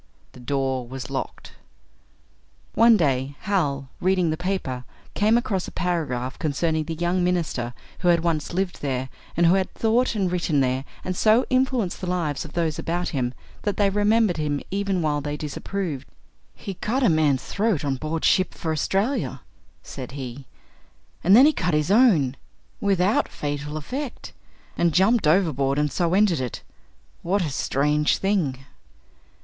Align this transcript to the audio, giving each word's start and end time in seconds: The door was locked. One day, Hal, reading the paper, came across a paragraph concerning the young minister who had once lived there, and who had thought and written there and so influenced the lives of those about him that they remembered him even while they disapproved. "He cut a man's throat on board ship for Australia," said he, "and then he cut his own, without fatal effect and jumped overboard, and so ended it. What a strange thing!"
The 0.31 0.39
door 0.39 0.87
was 0.87 1.11
locked. 1.11 1.51
One 2.73 2.97
day, 2.97 3.35
Hal, 3.41 3.89
reading 3.99 4.31
the 4.31 4.35
paper, 4.35 4.83
came 5.13 5.37
across 5.37 5.67
a 5.67 5.71
paragraph 5.71 6.39
concerning 6.39 6.85
the 6.85 6.95
young 6.95 7.23
minister 7.23 7.75
who 7.99 8.07
had 8.07 8.21
once 8.21 8.51
lived 8.51 8.81
there, 8.81 9.09
and 9.37 9.45
who 9.45 9.53
had 9.53 9.71
thought 9.75 10.15
and 10.15 10.31
written 10.31 10.59
there 10.59 10.85
and 11.03 11.15
so 11.15 11.45
influenced 11.51 12.01
the 12.01 12.07
lives 12.09 12.43
of 12.43 12.53
those 12.53 12.79
about 12.79 13.09
him 13.09 13.35
that 13.61 13.77
they 13.77 13.91
remembered 13.91 14.37
him 14.37 14.59
even 14.71 15.03
while 15.03 15.21
they 15.21 15.37
disapproved. 15.37 16.07
"He 16.55 16.73
cut 16.73 17.03
a 17.03 17.07
man's 17.09 17.43
throat 17.43 17.85
on 17.85 17.97
board 17.97 18.25
ship 18.25 18.55
for 18.55 18.71
Australia," 18.71 19.41
said 19.83 20.13
he, 20.13 20.47
"and 21.23 21.35
then 21.35 21.45
he 21.45 21.53
cut 21.53 21.75
his 21.75 21.91
own, 21.91 22.37
without 22.79 23.27
fatal 23.29 23.77
effect 23.77 24.33
and 24.75 24.95
jumped 24.95 25.27
overboard, 25.27 25.77
and 25.77 25.91
so 25.91 26.15
ended 26.15 26.41
it. 26.41 26.63
What 27.21 27.43
a 27.43 27.51
strange 27.51 28.17
thing!" 28.17 28.65